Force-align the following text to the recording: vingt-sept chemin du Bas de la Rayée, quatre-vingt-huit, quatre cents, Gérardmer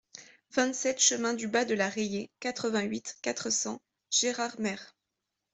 vingt-sept 0.49 0.99
chemin 0.99 1.35
du 1.35 1.47
Bas 1.47 1.63
de 1.63 1.75
la 1.75 1.87
Rayée, 1.87 2.31
quatre-vingt-huit, 2.39 3.19
quatre 3.21 3.51
cents, 3.51 3.83
Gérardmer 4.09 4.77